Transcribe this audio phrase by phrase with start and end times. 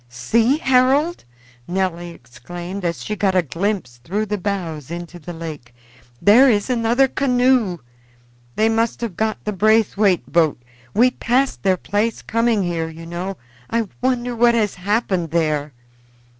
[0.09, 1.25] "See, Harold!"
[1.67, 5.75] Nelly exclaimed as she got a glimpse through the boughs into the lake,
[6.19, 7.77] "there is another canoe.
[8.55, 10.59] They must have got the Braithwaite boat.
[10.95, 13.37] We passed their place coming here, you know.
[13.69, 15.71] I wonder what has happened there."